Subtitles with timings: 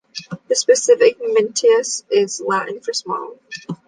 [0.47, 3.37] The specific "minutus" is Latin for "small".